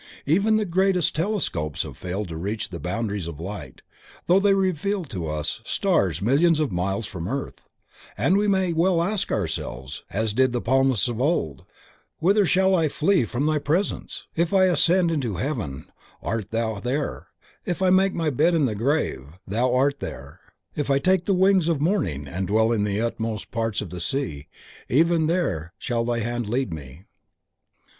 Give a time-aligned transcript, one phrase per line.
[0.25, 3.81] Even the greatest telescopes have failed to reach the boundaries of light,
[4.25, 7.61] though they reveal to us stars millions of miles from the earth,
[8.17, 11.65] and we may well ask ourselves, as did the Psalmist of old:
[12.17, 14.25] Whither shall I flee from Thy Presence?
[14.35, 15.85] If I ascend into heaven
[16.19, 16.49] Thou art
[16.83, 17.27] there,
[17.67, 19.51] If I make my bed in the grave (the Hebrew word sheol means grave and
[19.51, 20.39] not hell), Thou art there,
[20.81, 23.99] If I take the wings of morning and dwell in the uttermost parts of the
[23.99, 24.47] sea,
[24.89, 27.03] even there shall thy hand lead me.